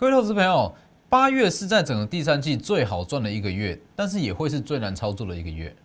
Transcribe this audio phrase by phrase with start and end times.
[0.00, 0.74] 各位投资朋友，
[1.10, 5.76] 八月是在整个第三季最好赚的一个月，但是也会是最难操作的一个月。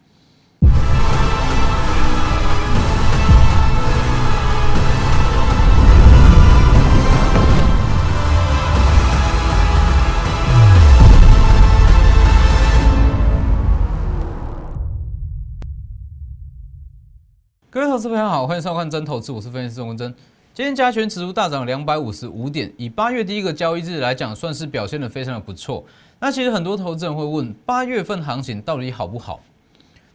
[17.69, 20.15] 各位投资朋友好，欢迎收看真投资，我是分析师钟文真。
[20.55, 25.83] 今天加权指数大涨两百五十五点，以八月第一个交易日来讲，算是表现的非常的不错。
[26.17, 29.41] 那其实很多投资人会问，八月份行情到底好不好？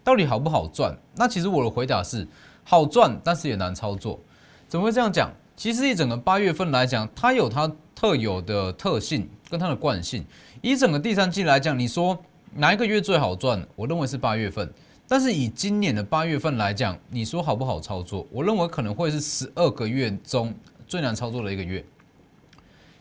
[0.03, 0.97] 到底好不好赚？
[1.15, 2.27] 那其实我的回答是，
[2.65, 4.19] 好赚，但是也难操作。
[4.67, 5.31] 怎么会这样讲？
[5.57, 10.25] 其实一整个八月份来讲，它有它特有的特性跟它的惯性。
[10.63, 12.19] 以整个第三季来讲，你说
[12.55, 13.63] 哪一个月最好赚？
[13.77, 14.73] 我认为是八月份。
[15.11, 18.25] 但是以今年的八月份来讲，你说好不好操作？
[18.31, 20.55] 我认为可能会是十二个月中
[20.87, 21.85] 最难操作的一个月。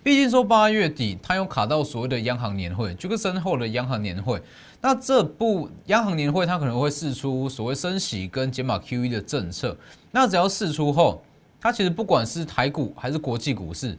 [0.02, 4.42] 毕竟说八月底它有卡到所谓的央行年会，就跟身后的央行年会。
[4.82, 9.78] 那这部央行年会它可能会试出所谓升息跟减码 QE 的政策。
[10.10, 11.22] 那只要试出后，
[11.62, 13.96] 它其实不管是台股还是国际股市，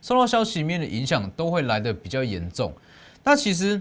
[0.00, 2.72] 受到消息面的影响都会来的比较严重。
[3.22, 3.80] 那其实。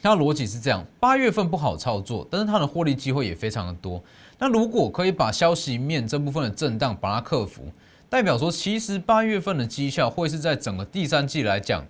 [0.00, 4.02] 它的逻辑是这样：八月份不好操作，但是它的获利机会也非常的多。
[4.38, 7.62] 那如果可以把消息面这部分的震荡把它克服，
[8.08, 11.84] 代表说其实八月份的绩效会是在整个第三季来讲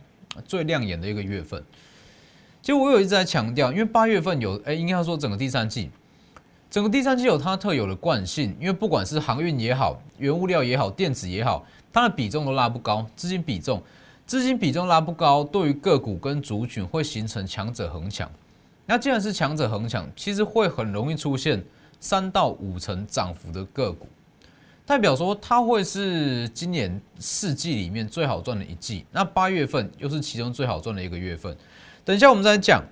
[0.47, 1.63] 最亮眼的一个月份。
[2.63, 5.91] 其实我有一直在强调，因为八月份有哎，应该说整个第三季，
[6.71, 13.83] 整个第三季有它特有的惯性，因为不管是航运也好，原物料也好，电子也好，它的比重都拉不高，资金比重。
[14.29, 18.31] 资金比重拉不高，对于个股跟族群会形成强者恒强。
[18.85, 21.65] 那既然是强者恒强，其实会很容易出现
[21.99, 24.07] 三到五成涨幅的个股，
[24.85, 29.07] 代表说它会是今年四季里面最好赚的一季。
[29.13, 31.57] 那八月份又是其中最好赚的一个月份。
[32.05, 32.85] 等一下我们再讲。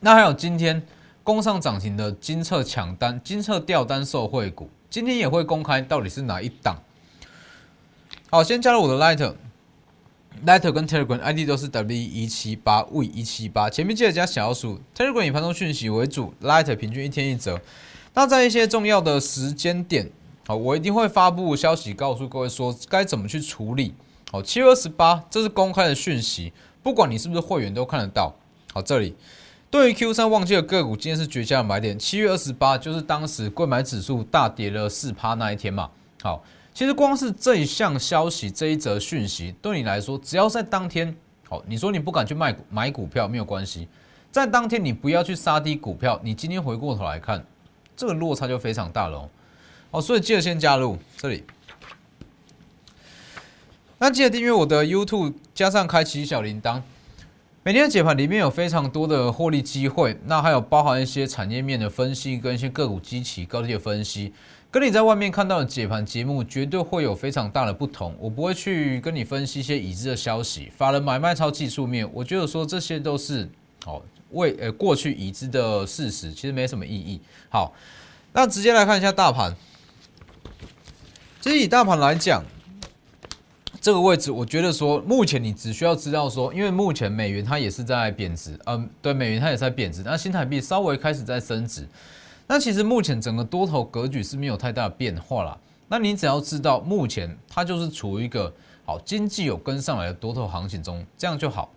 [0.00, 0.82] 那还有今天
[1.24, 6.76] 攻上涨停的金策抢单、金策掉单受惠股，今天也会公开到底是哪一档。
[8.28, 9.32] 好，先加入我的 Light。
[10.46, 14.80] Lighter 跟 Telegram ID 都是 W 一七八 V 一七八，前面记得加小数。
[14.96, 17.60] Telegram 以盘中讯息为主，Lighter 平均一天一折。
[18.14, 20.10] 那在一些重要的时间点，
[20.46, 23.94] 好，我一定会发布消息，告诉各位说该怎么去处理。
[24.30, 28.34] 好，七月二十八，这是公开的讯息，不管你是不是会员都看得到。
[28.72, 29.14] 好，这里
[29.70, 31.98] 对于 Q 三旺季的个股，今天是绝佳的买点。
[31.98, 35.90] 七月二十八就是当时贵买指数大跌了四趴那一天嘛。
[36.22, 36.44] 好。
[36.78, 41.12] 其实光是这一项消息，这一则讯息，对你来说，只要在当天，
[41.48, 43.88] 好，你说你不敢去卖买股票没有关系，
[44.30, 47.44] 在当天你不要去杀低股票，你今天回过头来看，
[47.96, 49.30] 这个落差就非常大了哦。
[49.90, 51.42] 哦，所以记得先加入这里，
[53.98, 56.80] 那记得订阅我的 YouTube，加上开启小铃铛，
[57.68, 64.32] 每天的解盘里面有非常多的获利机会，那还有包含一些产业面的分析跟一些个股基期高低的分析。
[64.70, 68.16] 跟你在外面看到的解盘节目绝对会有非常大的不同。
[68.18, 73.46] 我不会去跟你分析一些已知的消息，法人买卖超技术面，我觉得说这些都是
[73.84, 77.20] 哦为呃过去已知的事实，其实没什么意义。
[77.50, 77.74] 好，
[78.32, 79.54] 那直接来看一下大盘。
[81.42, 82.42] 其实以大盘来讲，
[83.80, 91.86] 这个位置，我觉得说目前你只需要知道说，因为目前美元它也是在贬值，嗯，对，美元它也在贬值，那新台币稍微开始在升值。
[92.46, 95.56] 那其实目前整个多头格局是没有太大的变化啦。
[95.86, 98.52] 那你只要知道，目前它就是处于一个
[98.84, 101.70] 好经济有跟上来的多头行情中，这样就好。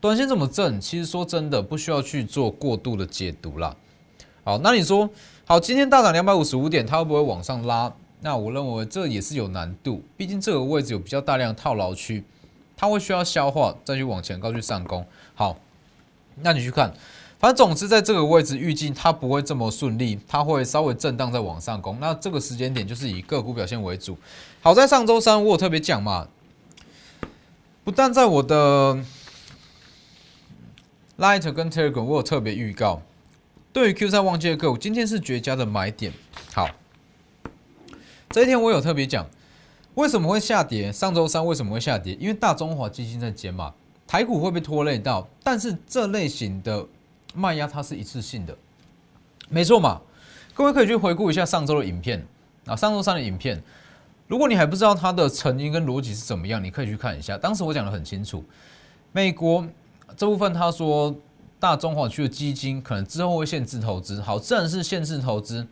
[0.00, 0.80] 短线怎么挣？
[0.80, 3.74] 其实说真的，不需要去做过度的解读啦。
[4.44, 5.10] 好，那你说
[5.44, 7.92] 好，今天大涨两百五十五点，它会不会往上拉？
[8.26, 12.24] 那我认为这也是有难度，毕竟这个位置有比较大量套牢区，
[12.76, 15.06] 它会需要消化，再去往前高去上攻。
[15.36, 15.56] 好，
[16.42, 16.92] 那你去看。
[17.38, 22.00] 反正总之，在这个位置，预计它不会这么顺利，它会稍微震荡再往上攻。
[22.00, 24.18] 那这个时间点就是以个股表现为主。
[24.60, 26.26] 好在上周三我有特别讲嘛，
[27.84, 28.98] 不但在我的
[31.16, 33.02] Light 跟 Telegram 我有特别预告，
[33.72, 36.12] 对于 Q 三旺季的个股，今天是绝佳的买点。
[36.52, 36.68] 好，
[38.30, 39.26] 这一天我有特别讲，
[39.94, 40.92] 为什么会下跌？
[40.92, 42.14] 上周三为什么会下跌？
[42.20, 43.72] 因为大中华基金在减码，
[44.06, 45.26] 台股会被拖累到。
[45.42, 46.86] 但是这类型的。
[47.38, 48.56] 卖压它是一次性的，
[49.50, 50.00] 没错嘛？
[50.54, 52.26] 各位可以去回顾一下上周的影片
[52.64, 53.62] 啊，上周三的影片。
[54.26, 57.36] 如果你还不知道它的成因跟逻辑是怎么样，你可以去看一下。
[57.36, 58.42] 当时我讲的很清楚，
[59.12, 59.68] 美国
[60.16, 61.14] 这部分他说
[61.60, 65.66] 大中华区的基金可能之后会限制投资，好，自然是限制投资。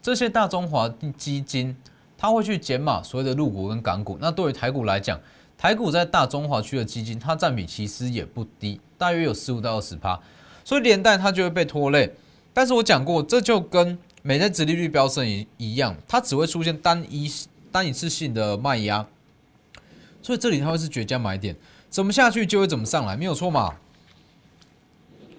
[0.00, 1.76] 这些大中华基金
[2.20, 4.18] 它会去减码所谓的入股跟港股。
[4.20, 5.18] 那对于台股来讲，
[5.56, 10.20] 台股在大中华区的基金，它占比其实也不低，大约有十五到二十趴，
[10.62, 12.14] 所以连带它就会被拖累。
[12.52, 17.32] 但是我讲过，这就跟美债殖利率飙升一一样，它只会出现单一
[17.72, 19.06] 单一次性的卖压，
[20.20, 21.56] 所以这里它会是绝佳买点，
[21.88, 23.76] 怎么下去就会怎么上来，没有错嘛？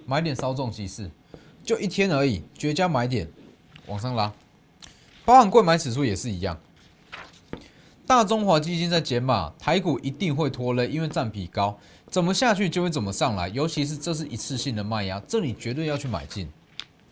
[0.07, 1.11] 买点稍纵即逝，
[1.63, 3.29] 就一天而已，绝佳买点
[3.85, 4.33] 往上拉，
[5.23, 6.59] 包含贵买指数也是一样。
[8.11, 16.45] 大中华基金在减码，台股一定会拖累，因为占比高，怎么下去就会怎么上来，尤其是这是一次性的卖压，这里绝对要去买进，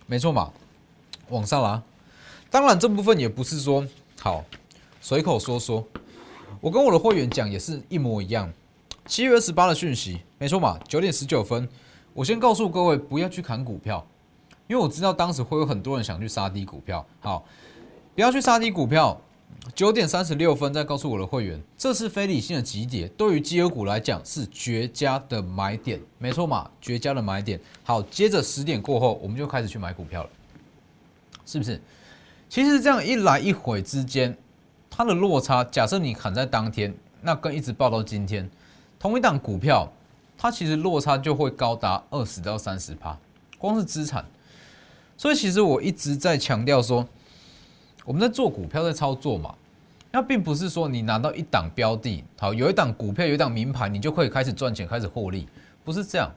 [0.07, 0.51] 没错嘛，
[1.29, 1.81] 往上拉。
[2.49, 3.87] 当然这部分也不是说
[4.19, 4.43] 好
[4.99, 5.87] 随口说说，
[6.59, 8.51] 我跟我的会员讲也是一模一样。
[9.05, 11.65] 七月二十八的讯息，没错嘛，九点十九分，
[12.13, 14.05] 我先告诉各位不要去砍股票，
[14.67, 17.45] 因为我知道当时会有很多人想去杀低股票，好，
[18.15, 19.17] 不要去杀低股票。
[19.75, 27.59] 九点三十六分，再告诉我的会员，这是非理性的急跌，对于基尔股来讲是绝佳的买点，没错嘛，绝佳的买点。
[27.83, 30.29] 好，接着十点过后，我们就开始去买股票了，
[31.45, 31.79] 是不是？
[32.49, 34.35] 其实这样一来一回之间，
[34.89, 38.49] 它的落差，假设你砍在当天，那跟一直报到今天，
[38.97, 39.91] 同一档股票，
[40.37, 43.17] 它其实落差就会高达二十到三十趴，
[43.57, 44.25] 光是资产。
[45.17, 47.07] 所以其实我一直在强调说。
[48.09, 49.53] 我们在做股票，在操作嘛，
[50.11, 55.47] 那并不是说你拿到一档标的，好，有一档股票，有一档名牌，你就可以开始赚钱，开始获利，
[55.85, 56.27] 不是这样。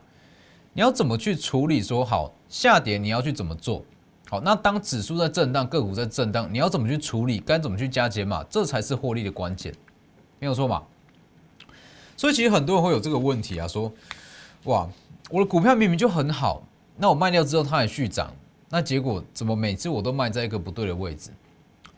[0.74, 1.82] 你要怎么去处理？
[1.82, 3.82] 说好下跌，你要去怎么做？
[4.28, 7.38] 好，那当指数在震荡，个股在震荡，你要怎么去处理？
[7.38, 8.44] 该怎么去加减码？
[8.50, 9.74] 这才是获利的关键，
[10.40, 10.82] 没有错嘛。
[12.18, 13.90] 所以其实很多人会有这个问题啊，说
[14.64, 14.86] 哇，
[15.30, 16.62] 我的股票明明就很好，
[16.98, 18.30] 那我卖掉之后它还续涨，
[18.68, 21.30] 那结果怎么每次我都卖在一个不对的位置？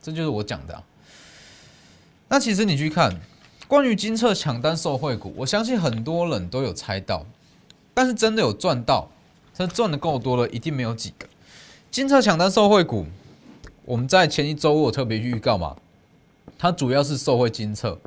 [0.04, 0.82] 这就是我讲的。
[2.28, 3.18] 那其实你去看
[3.66, 7.24] 关于金策抢单受惠股，我相信很多人都有猜到，
[7.94, 9.08] 但是真的有赚到，
[9.56, 11.26] 它赚的够多了，一定没有几个。
[11.90, 13.06] 金策抢单受惠股，
[13.86, 15.74] 我们在前一周我特别预告嘛，
[16.58, 17.98] 它主要是受惠金策。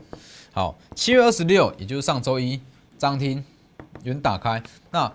[0.54, 2.62] 好，七月二十六，也就是上周一
[3.00, 3.44] 涨停，
[4.04, 4.62] 有人打开。
[4.92, 5.12] 那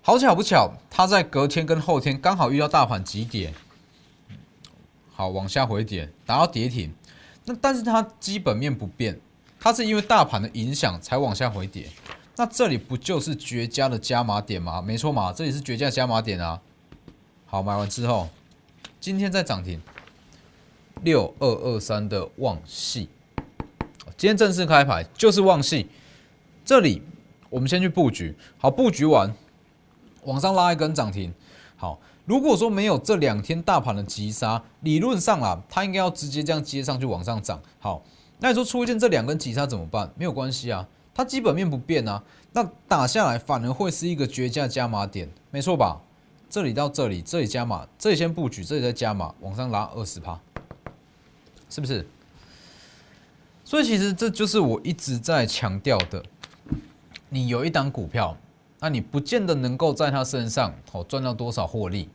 [0.00, 3.52] 好巧不巧，它在隔天跟后天刚好遇到大盘急跌。
[5.22, 6.92] 好，往下回跌，达到跌停。
[7.44, 9.16] 那但是它基本面不变，
[9.60, 11.86] 它是因为大盘的影响才往下回跌。
[12.34, 14.82] 那这里不就是绝佳的加码点吗？
[14.82, 16.60] 没错嘛，这里是绝佳加码点啊。
[17.46, 18.28] 好，买完之后，
[18.98, 19.80] 今天再涨停，
[21.04, 23.08] 六二二三的旺系，
[24.16, 25.86] 今天正式开牌就是旺系。
[26.64, 27.00] 这里
[27.48, 29.32] 我们先去布局，好，布局完，
[30.24, 31.32] 往上拉一根涨停，
[31.76, 32.00] 好。
[32.24, 37.60] 如果说没有这两天大盘的急杀，理论上啊，它应该要直接这样接上去往上涨。
[37.80, 38.02] 好，
[38.38, 40.12] 那你说出现这两根急杀怎么办？
[40.16, 42.22] 没有关系啊，它基本面不变啊，
[42.52, 46.00] 那打下来反而会是一个绝佳加码点，没错吧？
[46.48, 50.38] 这里到这里，这里加码，这里先布局，这里再加码，往上拉二十趴，
[51.68, 52.06] 是不是？
[53.64, 56.22] 所以其实这就是我一直在强调的，
[57.30, 58.36] 你有一档股票。
[58.84, 62.08] 那你不见得能够在他身上好赚到多少获利，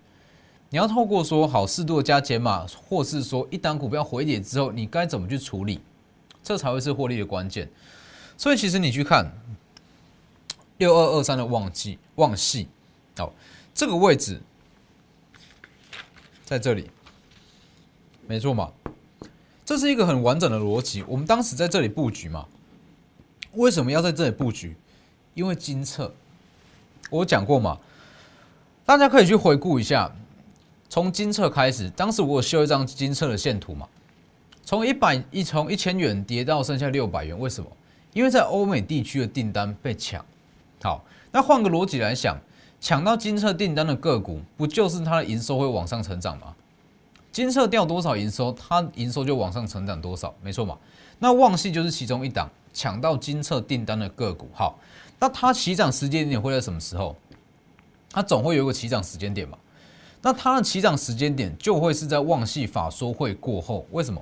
[0.70, 5.80] 你要透过说好适度的加减码，或是说一档股票回跌之后，你该怎么去处理，
[6.44, 7.70] 这才会是获利的关键。
[8.36, 9.32] 所以其实你去看
[10.78, 12.68] 六二二三的旺季旺系，
[13.16, 13.32] 好，
[13.74, 14.42] 这个位置
[16.44, 16.92] 在这里，
[18.28, 18.74] 没错嘛，
[19.64, 21.02] 这是一个很完整的逻辑。
[21.08, 22.46] 我们当时在这里布局嘛，
[23.54, 24.76] 为什么要在这里布局？
[25.34, 26.14] 因为金策。
[27.10, 27.78] 我讲过嘛，
[28.86, 30.12] 大家可以去回顾一下，
[30.90, 33.88] 从金策开始，当时我有修一张金策的线图嘛，
[34.64, 37.70] 从一百一从一千元跌到剩下六百元，为什么？
[38.14, 40.24] 因为在欧美地区的订单被抢。
[40.82, 42.38] 好，那换个逻辑来想，
[42.82, 46.56] 抢到金策订单的个股，不就是它的营收会往上成长吗？
[47.32, 50.78] 金策掉多少营收，它营收就往上成长多少，没错嘛？
[51.20, 54.78] 那旺系就是其中一档抢到金策订单的个股，好。
[55.20, 57.16] 那它起涨时间点会在什么时候？
[58.12, 59.58] 它总会有一个起涨时间点嘛？
[60.22, 63.86] 那它的起涨时间点就会是在旺系法说会过后。
[63.92, 64.22] 为什么？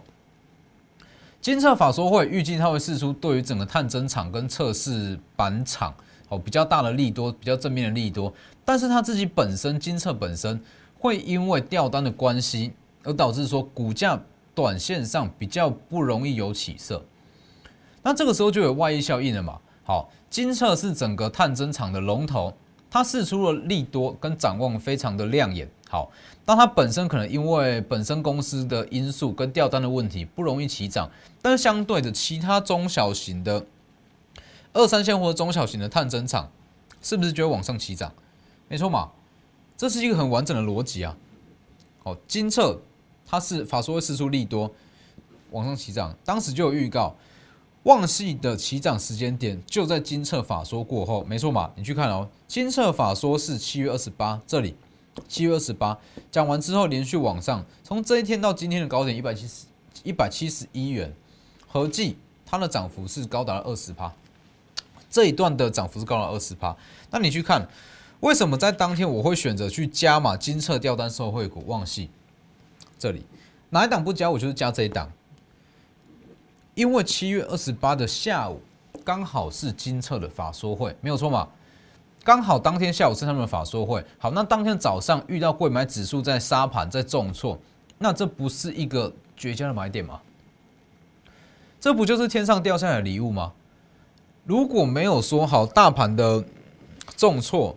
[1.41, 5.93] 金策法说会预计它会试出对于整个探针厂跟测试板厂
[6.29, 8.33] 哦比较大的利多，比较正面的利多。
[8.65, 10.59] 但是它自己本身金策本身
[10.97, 12.73] 会因为掉单的关系，
[13.03, 14.19] 而导致说股价
[14.55, 17.03] 短线上比较不容易有起色。
[18.01, 19.59] 那这个时候就有外溢效应了嘛？
[19.83, 20.09] 好。
[20.35, 22.53] 金策是整个探针厂的龙头，
[22.91, 25.65] 它试出了利多跟展望非常的亮眼。
[25.87, 26.11] 好，
[26.43, 31.09] 但它本身可能因为本身公司的因素跟掉单的问题不容易起涨，
[31.41, 33.65] 但是相对的其他中小型的
[34.73, 36.51] 二三线或者中小型的探针厂，
[37.01, 38.11] 是不是就会往上起涨？
[38.67, 39.11] 没错嘛，
[39.77, 41.15] 这是一个很完整的逻辑啊。
[42.03, 42.81] 好，金策
[43.25, 44.69] 它是法说会释出利多，
[45.51, 47.15] 往上起涨，当时就有预告，
[47.85, 51.71] 旺系的起涨时间点就在金策法说过后，没错嘛？
[51.75, 54.75] 你去看哦，金策法说是七月二十八，这里
[55.27, 55.95] 七月二十八
[56.31, 59.65] 讲完之后连续往上，从这一天到今天的高点一百七十
[60.03, 61.13] 一百七十一元，
[61.67, 64.11] 合计它的涨幅是高达了二十趴。
[65.11, 66.75] 这一段的涨幅是高达二十趴，
[67.11, 67.69] 那你去看，
[68.21, 72.09] 为什么在当天我会选择去加码金策吊单受惠股旺系？
[72.97, 73.23] 这里
[73.69, 75.11] 哪一档不加，我就是加这一档，
[76.75, 78.61] 因为七月二十八的下午
[79.03, 81.47] 刚好是金策的法说会，没有错嘛？
[82.23, 87.57] 刚好当天下午是他们的法说会，好，那当天早上遇到贵买指数在杀盘在重挫，
[87.97, 90.19] 那这不是一个绝佳的买点吗？
[91.79, 93.53] 这不就是天上掉下来的礼物吗？
[94.43, 96.43] 如果没有说好大盘的
[97.15, 97.75] 重挫，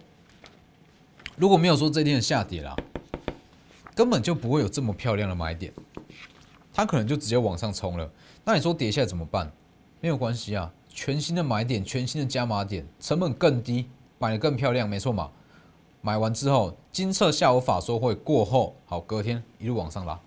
[1.36, 2.74] 如果没有说这天的下跌啦，
[3.94, 5.72] 根本就不会有这么漂亮的买点，
[6.72, 8.10] 它可能就直接往上冲了。
[8.48, 9.52] 那你说跌下来怎么办？
[10.00, 13.86] 没有关系啊，全新的买点，全新的加码点，成本更低，
[14.18, 15.30] 买的更漂亮，没错嘛。
[16.00, 20.18] 买完之后，金策下午法说会过后，好，隔天一路往上拉，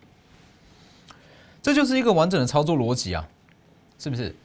[1.63, 3.28] 这就是一个完整的操作逻辑啊，
[3.98, 4.36] 是不是？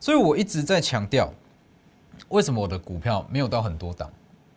[0.00, 1.30] 所以我一直在强调，
[2.30, 4.10] 为什么我的股票没有到很多档？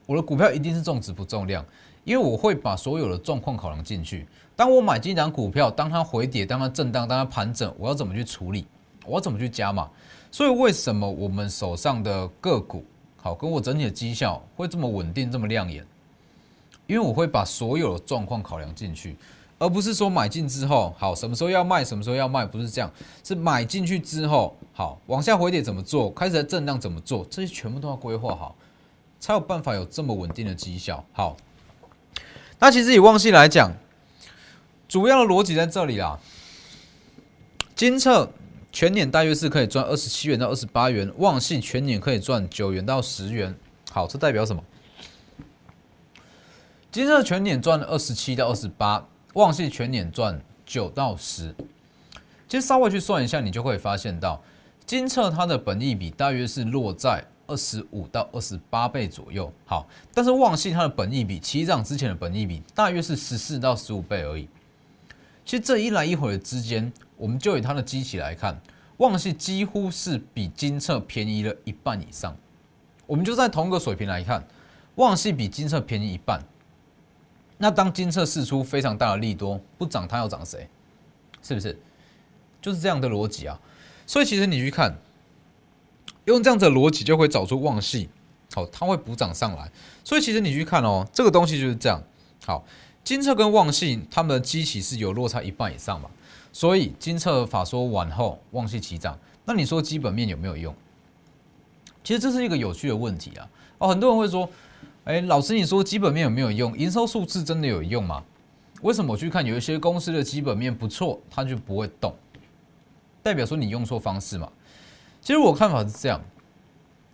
[0.05, 1.65] 我的股票一定是重质不重量，
[2.05, 4.25] 因为我会把所有的状况考量进去。
[4.61, 8.67] 当我买进一档股票，当它回跌，当它震荡，当它盘整，我要怎么去处理？
[9.07, 9.89] 我要怎么去加码？
[10.29, 12.85] 所以为什么我们手上的个股
[13.17, 15.83] 好，跟我整体的绩效会这么稳定、这么亮眼？
[16.85, 19.17] 因为我会把所有的状况考量进去。
[19.57, 22.91] 而不是说买进之后好，什么时候要卖，什么时候要卖，不是这样，
[23.23, 28.55] 是买进去之后好，往下回跌怎么做，开始在震荡怎么做，这些全部都要规划好，
[29.19, 31.03] 才有办法有这么稳定的绩效。
[31.13, 31.35] 好，
[32.59, 33.71] 那其实以旺系来讲，
[34.91, 36.19] 主要的逻辑在这里啦。
[37.77, 38.29] 金策
[38.73, 43.55] 全年大约是可以赚二十七元到二十八元，旺系全年可以赚九元到十元。
[43.89, 44.61] 好，这代表什么？
[46.91, 49.07] 金策全年赚了二十七到二十八。
[49.35, 51.55] 旺系全年赚九到十，
[52.49, 54.43] 其实稍微去算一下，你就会发现到
[54.85, 59.49] 金策它的本益比大约是落在二十五到二十八倍左右。
[59.65, 64.49] 好，但是旺系它的本益比起涨之前的本益比大约是十四到十五倍而已。
[65.51, 68.57] 其实这一来一回之间，我们就以它的基期来看，
[68.99, 72.33] 旺系几乎是比金策便宜了一半以上。
[73.05, 74.47] 我们就在同一个水平来看，
[74.95, 76.41] 旺系比金策便宜一半。
[77.57, 80.69] 那当金策试出非常大的利多，不涨它要涨谁？
[81.43, 81.77] 是不是？
[82.61, 83.59] 就是这样的逻辑啊。
[84.07, 84.95] 所以其实你去看，
[86.23, 88.07] 用这样子的逻辑就会找出旺系，
[88.53, 89.69] 好，它会补涨上来。
[90.05, 92.01] 所以其实你去看哦，这个东西就是这样。
[92.45, 92.65] 好，
[93.03, 96.09] 金策跟旺信，他们的基期是有落差一半以上嘛，
[96.51, 99.17] 所以金策法说完后，旺信齐涨。
[99.45, 100.73] 那你说基本面有没有用？
[102.03, 103.49] 其实这是一个有趣的问题啊。
[103.77, 104.49] 哦，很多人会说。
[105.03, 106.77] 哎，老师，你说基本面有没有用？
[106.77, 108.23] 营收数字真的有用吗？
[108.83, 112.13] 为什么我去看有一些公司的基本面不错，它就不会动？
[113.23, 114.47] 代表说你用错方式嘛？
[115.19, 116.21] 其实我看法是这样：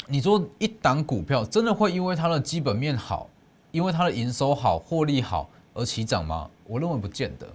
[0.07, 3.29] 你说一档股票真的会因为它的基本面好，
[3.71, 6.49] 因为它的营收好、获利好而起涨吗？
[6.65, 7.47] 我认为不见得。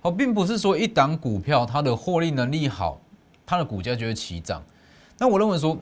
[0.00, 3.00] 好，并不是说一档股票它的获利能力好，
[3.44, 4.62] 它的股价就会起涨。
[5.18, 5.76] 那我认为说，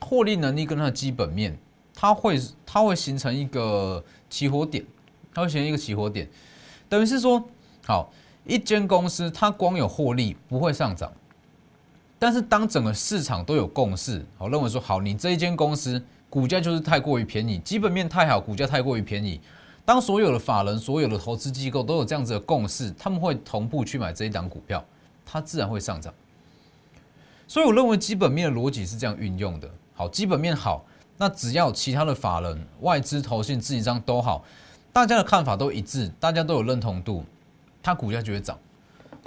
[0.00, 1.54] 获利能力跟它的基本面。
[1.98, 4.84] 它会它会形成一个起火点，
[5.32, 6.28] 它会形成一个起火点，
[6.90, 7.42] 等于是说，
[7.86, 8.12] 好，
[8.44, 11.10] 一间公司它光有获利不会上涨，
[12.18, 19.40] 但是当整个市场都有共识，我认为说，好，你这一间公司股价就是太过于便宜，基本面太好，股价太过于便宜，
[19.86, 24.84] 当所有的法人、所有的投资机构都有这样子的共识，他们会同步去买这一档股票，
[25.24, 26.12] 它自然会上涨。
[27.46, 30.84] 所以我认为基本面的逻辑是这样运用的，好，基本面好。
[31.16, 34.44] 那只要其他的法人、外资、投信、自营商都好，
[34.92, 37.24] 大家的看法都一致，大家都有认同度，
[37.82, 38.58] 它股价就会涨。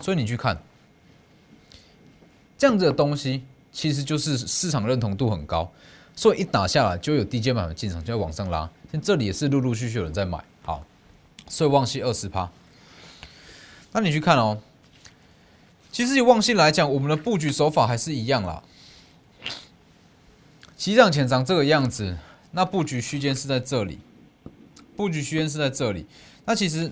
[0.01, 0.55] 所以你去看
[2.57, 5.71] 这样子的东西，其实就是市场认同度很高，
[6.15, 8.69] 所以一打下来就有低阶版的进场，就会往上拉。
[8.91, 10.43] 像这里也是陆陆续续有人在买，
[11.49, 12.49] 所以旺系二十趴。
[13.91, 14.61] 那你去看哦，
[15.91, 18.63] 其实以旺系来讲，我们的布局手法还是一样啦。
[20.77, 22.17] 起涨前长这个样子，
[22.51, 23.99] 那布局区间是在这里，
[24.95, 26.05] 布局区间是在这里。
[26.45, 26.89] 那其实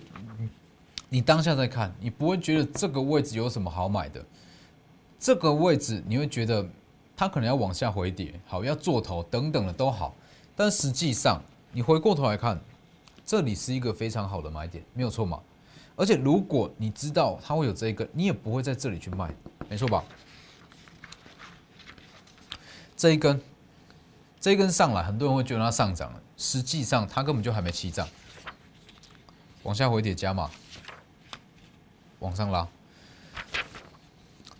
[1.10, 4.26] 你当下在看，你不会觉得这个位置有什么好买的。
[5.20, 6.68] 这个位置你会觉得
[7.16, 10.14] 它可能要往下回跌，好，要做头等等的都好，
[10.56, 12.60] 但实际上你回过头来看，
[13.28, 15.38] 这里是一个非常好的买点，没有错嘛？
[15.98, 19.30] 而且如果你知道它会有这一根，你也不会在这里去卖，
[19.68, 20.02] 没错吧？
[22.96, 23.42] 这一根，
[24.40, 28.08] 这一根上来，很多人会觉得它上涨了，实际上它根本就还没起涨，
[29.64, 30.50] 往下回跌加码，
[32.20, 32.66] 往上拉，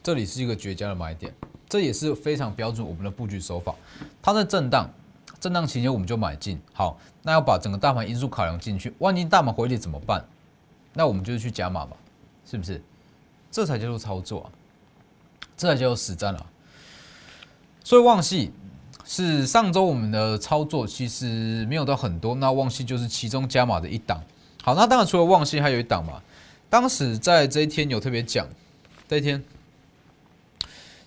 [0.04, 1.34] 这里是一个绝佳的买点。
[1.70, 3.74] 这也是非常标准我们的布局手法，
[4.22, 4.90] 它在震荡，
[5.40, 6.60] 震荡期间我们就买进。
[6.74, 10.24] 好，那要把整个大盘因素考量进去，万一大盘回跌怎么办？
[10.94, 11.96] 那我们就去加码嘛，
[12.46, 12.82] 是不是？
[13.52, 14.52] 这才叫做操作啊，
[15.56, 16.46] 这才叫做实战啊。
[17.84, 18.52] 所以旺系
[19.06, 24.22] 是上周我们的操作其实没有到很多，那旺系就是其中加码的一档。
[24.64, 26.22] 好，那当然除了旺系还有一档嘛，
[26.70, 28.48] 当时在这一天有特别讲，
[29.08, 29.44] 这一天。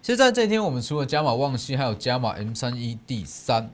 [0.03, 3.71] 其实，在这一天，我们除了加码旺系，还有加码 M 三一 D 三。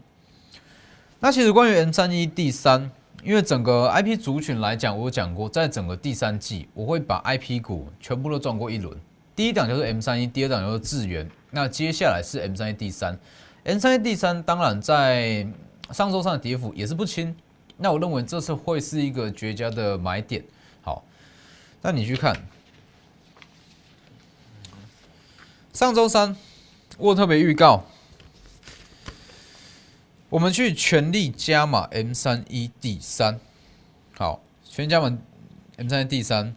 [1.27, 2.89] 那其实关于 M 三一 D 三，
[3.25, 8.97] 因为整个 IP 族群来讲，我讲过，在整个第三季，我会把 IP 股全部都转过一轮。
[9.35, 13.19] 第一档就是 M 三一，第二档就是智源，那接下来是 M 三一 D 三。
[13.65, 15.45] M 三一 D 三当然在
[15.91, 17.35] 上周上的跌幅也是不轻，
[17.77, 20.45] 那我认为这次会是一个绝佳的买点。
[20.83, 21.03] 好，
[21.83, 22.41] 那你去看。
[25.73, 26.37] 上周三，
[26.97, 27.85] 我特别预告，
[30.29, 33.39] 我们去全力加码 M 三一 D 三，
[34.17, 35.17] 好，全加码
[35.77, 36.57] M 三一 D 三，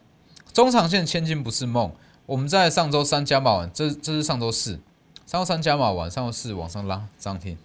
[0.51, 1.91] 中长线千金不是梦。
[2.25, 4.79] 我们在上周三加码完，这这是上周四，
[5.25, 7.57] 上周三加码完，上周四往上拉涨停，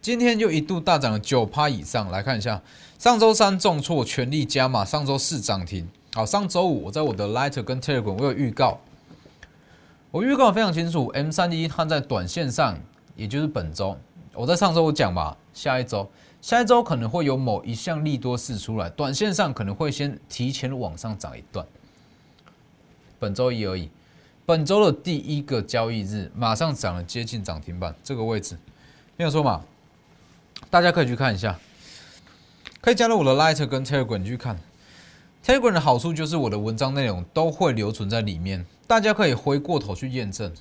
[0.00, 2.10] 今天就一度大涨了九趴以上。
[2.10, 2.62] 来看一下，
[2.98, 5.88] 上周三重挫，全力加码，上周四涨停。
[6.14, 8.80] 好，上周五我在我的 Lighter 跟 Telegram 我有预告。
[10.10, 12.78] 我预告非常清楚，M 三一它在短线上，
[13.14, 13.96] 也就是本周，
[14.34, 16.08] 我在上周我讲嘛，下一周，
[16.40, 21.66] 下一周可能会有某一项利多试出来，短线上可能会先提前往上涨一段。
[23.18, 23.90] 本周一而已，
[24.46, 28.56] 本周的第一个交易日马上涨了接近涨停板这个位置，
[29.16, 29.62] 没有错嘛？
[30.70, 31.58] 大家可以去看一下，
[32.80, 34.58] 可以加入我的 Light 跟 Telegram 去看。
[35.44, 38.64] Telegram 的好处就是我的文章内容都会留存在里面。
[38.86, 40.52] 大家可以回过头去验证，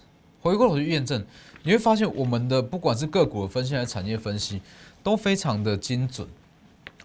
[0.41, 1.25] 回过头去验证，
[1.63, 4.61] 你会发现我们的不管是个股的分析还是产业分析，
[5.03, 6.27] 都非常的精准，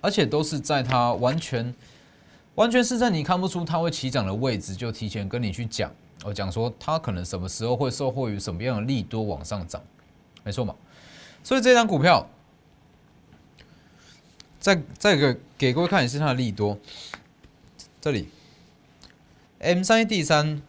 [0.01, 1.75] 而且都是在它完全
[2.55, 5.93] 完全是在你看不出它会起涨的位置，就提前跟你去讲，
[6.25, 9.83] 我讲说它可能什么时候会受惠于什么样的利多往上涨，
[10.45, 10.75] 没错嘛？
[11.43, 12.29] 所以这张股票，
[14.61, 16.79] 再再给给各位看一次它的利多，
[18.01, 18.29] 这里
[19.59, 20.63] M 三 D 三。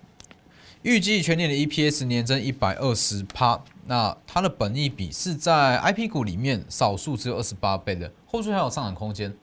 [0.86, 9.34] 预计全年的 EPS 年增一百二十趴，那它的本益比是在 IP 股里面少数只有二十八倍的，后续还有上涨空间。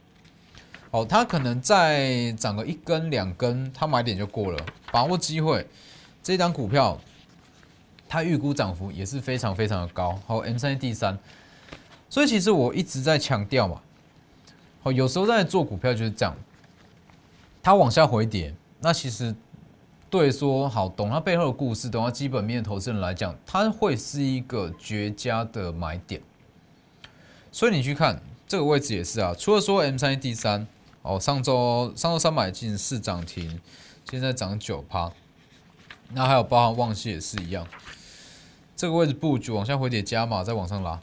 [0.93, 5.67] 哦，它可能再涨个一根两根，它买点就过了，把握机会。
[6.23, 6.97] 这张股票
[8.09, 10.17] 它预估涨幅也是非常非常的高。
[10.25, 11.19] 好，M 三 D 三，
[12.09, 13.83] 所以其实我一直在强调嘛，
[14.81, 16.37] 好，有时候在做股票就是这样，
[17.61, 19.35] 它往下回跌，那其实。
[20.13, 26.21] 对，说好懂它背后的故事，懂它基本面的投资人来讲，它会是一个绝佳的买点。
[27.51, 30.67] 所以你去看这个位置也是啊，除了说 M 三 D 三
[31.01, 33.59] 哦，上周上周三买进四涨停，
[34.11, 35.11] 现在涨九趴，
[36.11, 37.67] 那还有包含旺系也是一样，
[38.77, 41.01] 这个位置布局往下回跌加码，再往上拉。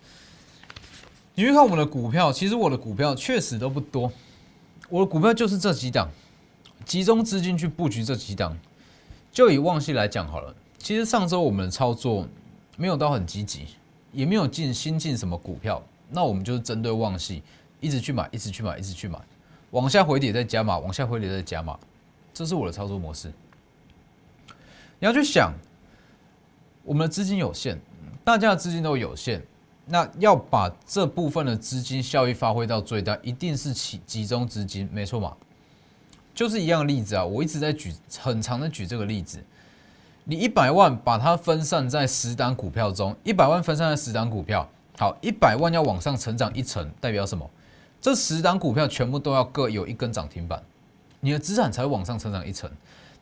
[1.34, 4.12] 你去看我们的股票，其实我的股票确实都不多，
[4.88, 6.12] 我的股票就是这几档，
[6.86, 8.56] 集中资金去布局这几档。
[9.39, 12.28] 就以旺系来讲好了，其实上周我们的操作
[12.75, 13.67] 没有到很积极，
[14.12, 17.41] 也没有进新进什么股票，那我们就是针对旺系
[17.80, 19.17] 一直去买，一直去买，一直去买，
[19.71, 21.80] 往下回跌再加码，往下回跌再加码，
[22.34, 23.32] 这是我的操作模式。
[24.99, 25.54] 你要去想，
[26.84, 27.80] 我们的资金有限，
[28.25, 29.41] 大家的资金都有限，
[29.86, 35.34] 那要把这部分的资金效益发挥到最大，一定是集集中资金，没错嘛？
[36.39, 39.43] 就是一样的例子啊，我一直在举很长的举这个例子。
[40.23, 44.65] 你一百万把它分散在十档股票中，一百万分散在十档股票，
[44.97, 47.45] 好，一百万要往上成长一层，代表什么？
[47.99, 50.63] 这十档股票全部都要各有一根涨停板，
[51.19, 52.71] 你的资产才会往上成长一层。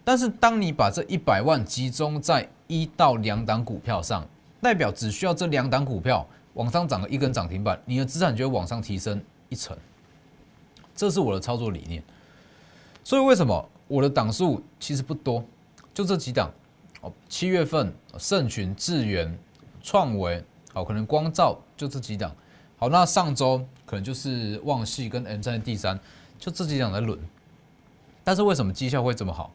[0.03, 4.23] 但是当你把这一百万集中在一到两档股票上，
[4.61, 9.75] 代表只需要这两档股票往上涨了一根涨停板，你的资产就会往上提升一层。
[10.95, 12.03] 这是我的操作理念。
[13.07, 15.41] 所以为什么我的档数其实不多，
[15.93, 16.51] 就这几档
[16.99, 17.09] 哦。
[17.29, 19.33] 七月份盛群、智源、
[19.81, 20.43] 创维，
[20.73, 22.35] 好，可能光照就这几档。
[22.77, 25.97] 好，那上周可能就是旺系跟 M 三 D 三，
[26.37, 27.17] 就这几档在轮。
[28.25, 29.53] 但是为什么绩效会这么好？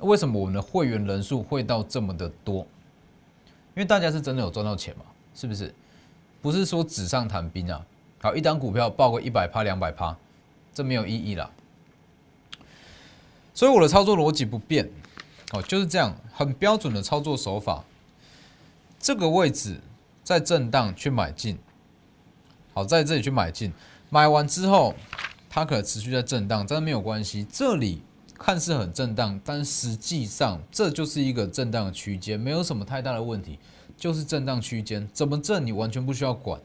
[0.00, 2.58] 为什么我们的会员人数会到这么的多？
[3.74, 5.74] 因为大家是真的有赚到钱嘛，是不是？
[6.42, 7.82] 不是说纸上谈兵啊。
[8.20, 10.14] 好，一档股票报个一百趴、两百趴，
[10.74, 11.50] 这没有意义啦。
[13.60, 14.90] 所以我的操作逻辑不变，
[15.52, 17.84] 哦，就是这样，很标准的操作手法。
[18.98, 19.78] 这个位置
[20.24, 21.58] 在震荡去买进。
[22.72, 23.70] 好，在这里去买进，
[24.08, 24.94] 买完之后，
[25.50, 27.46] 它可持续在震荡，但是没有关系。
[27.52, 28.00] 这里
[28.32, 33.58] 看似很震荡，但实际上这就是一个震荡的区间，没有什么太大的问题，
[33.94, 36.58] 就是震荡区间，怎么震你完全不需要管，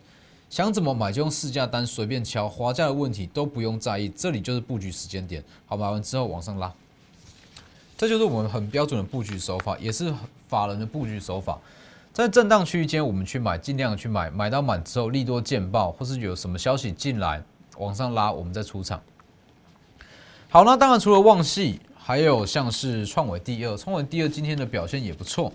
[0.49, 4.08] 想怎么买就用市价单随便敲，滑价的问题都不用在意。
[4.08, 6.73] 这里就是布局时间点，好，买完之后往上拉，
[7.97, 10.13] 这就是我们很标准的布局手法，也是
[10.47, 11.58] 法人的布局手法。
[12.12, 17.41] 在震荡区间，我们去买，尽量去买，买到满之后，利多见报，或是有什么消息进来，
[17.77, 19.01] 往上拉，我们再出场。
[20.49, 25.51] 好，那当然除了旺系，还有像是创伟第二，创伟第二今天的表现也不错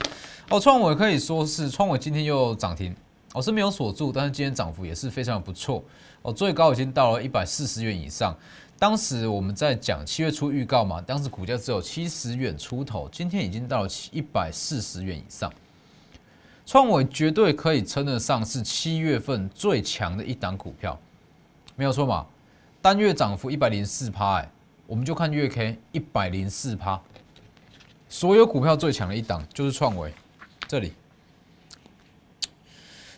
[0.49, 0.59] 哦。
[0.59, 2.95] 创伟可以说是创伟今天又涨停，
[3.35, 5.83] 哦是没有锁住，但是今天涨幅也是非常不错
[6.23, 8.35] 哦，最高已经到了一百四十元以上。
[8.81, 15.53] 当时我们在讲七月初预告嘛，当时股价只有七十元出头，今天已经到了一百四十元以上。
[16.65, 20.99] 创伟绝对可以称得上是七月份最强的一档股票，
[21.77, 22.27] 没有错嘛？
[22.81, 24.51] 单月涨幅一百零四趴，哎，
[24.87, 26.99] 我们就看月 K 一百零四趴，
[28.09, 30.11] 所有股票最强的一档就是创维，
[30.67, 30.95] 这里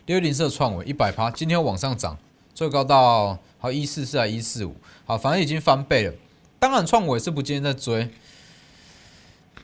[0.07, 2.19] 六零四创维一百趴，今天往上涨，
[2.53, 4.75] 最高到好一四四还一四五，
[5.13, 6.15] 好，反正已经翻倍了。
[6.59, 8.09] 当然创维是不建议在追，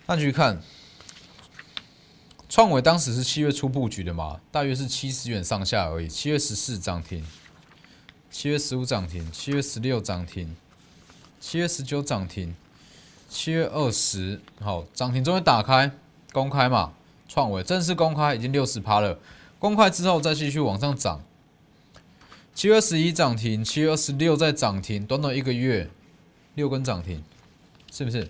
[0.04, 0.61] 那继续看。
[2.50, 6.06] 创伟当时是七月初布局的嘛，大约是七十元上下而已。
[6.06, 7.24] 七月十四涨停，
[8.30, 10.54] 七月十五涨停，七月十六涨停，
[11.40, 12.54] 七月十九涨停，
[13.30, 15.90] 七月二十好涨停终于打开
[16.30, 16.92] 公开嘛，
[17.26, 19.18] 创伟正式公开已经六十趴了，
[19.58, 21.22] 公开之后再继续往上涨。
[22.59, 25.88] 七月二十一涨停，七月二十六再涨停，短短一个月
[26.57, 27.23] 六根涨停，
[27.92, 28.29] 是不是？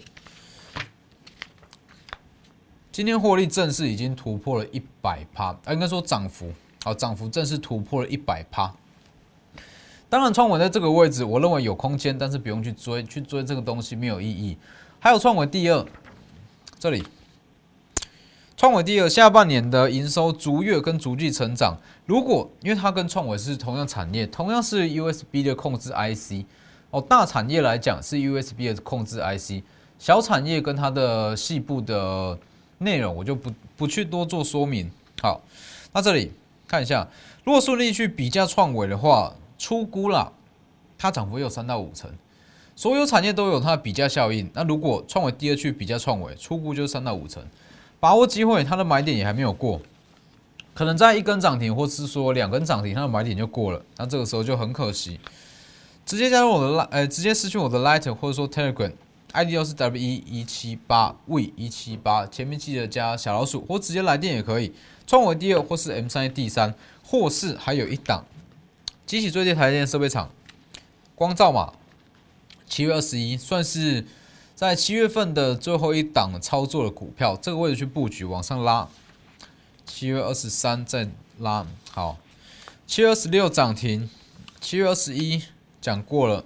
[2.93, 6.53] 今天获利正式已经突破了一百趴，啊，应该说涨幅，
[6.85, 8.71] 好，涨幅正式突破了一百趴。
[10.11, 14.59] 当然，创维在这个位置，我认为有空间，但是不用去追，去追这个东西没有意义。
[15.01, 15.87] 还有创维第二，
[16.79, 17.03] 这里，
[18.59, 21.79] 创维第二下半年的营收逐月跟逐季成长。
[22.07, 26.45] 如果因为它跟创维是同样产业，同样是 USB 的控制 IC，
[26.91, 29.63] 哦，大产业来讲是 USB 的控制 IC，
[30.01, 32.37] 小产业跟它的细部的。
[32.81, 34.91] 内容我就不不去多做说明。
[35.21, 35.41] 好，
[35.93, 36.33] 那这里
[36.67, 37.07] 看一下，
[37.45, 40.33] 如果顺利去比价创维的话，出估了，
[40.97, 42.11] 它涨幅有三到五成。
[42.75, 44.51] 所有产业都有它的比价效应。
[44.53, 47.43] 那如果创维第二去比价创维，出估就是三到五成，
[48.01, 49.81] 把握机会，它的买点也还没有过，
[50.75, 53.83] 可能在一根涨停，或是说两根涨停，它的买点就过了。
[53.97, 55.19] 那这个时候就很可惜，
[56.07, 58.93] 直接加入我的 l 呃，直接失去我的 Light 或者说 Telegram。
[59.35, 64.73] ID 又是 W E 一七八 V 一七八，前面记得加小老鼠，或直接来电也可以。
[65.07, 68.25] 创维第二，或是 M 三 D 三，或是还有一档，
[69.05, 70.31] 机器最低台电设备厂，
[71.15, 71.75] 光照嘛，
[72.67, 74.07] 七月二十一，算是
[74.59, 78.89] 在七月份的最后一档操作的股票，这个位置去布局，往上拉。
[79.87, 82.19] 七月二十三再拉，好，
[82.85, 84.11] 七月二十六涨停，
[84.61, 85.41] 七月二十一
[85.81, 86.45] 讲过了，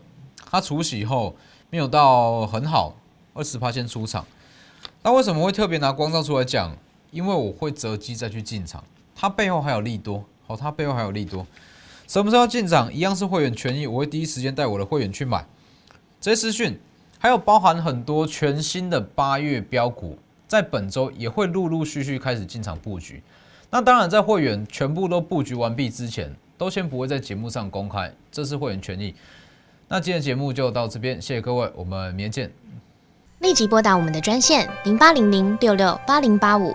[0.51, 1.35] 它除息后。
[1.71, 2.95] 没有到很好，
[3.33, 4.27] 二十趴先出场。
[5.03, 6.77] 那为什么会特别拿光照出来讲？
[7.13, 10.23] 因为我会择机再去进场，它背后还有利多。
[10.47, 11.47] 好，它背后还有利多。
[12.07, 12.93] 什么时候进场？
[12.93, 15.47] 一样是会员权益，我会第一时间带我的会员去买。
[16.21, 16.79] 这些资讯
[17.23, 23.23] 还有包含很多全新的八月标股，在本周也会陆陆续续开始进场布局。
[23.71, 29.15] 那当然，在会员全部都布局完毕之前，都先不会在节目上公开，这是会员权益。
[29.87, 32.51] 那今天节目就到这边，谢谢各位，我们明天见。
[33.39, 36.75] 立即拨打我们的专线零八零零六六八零八五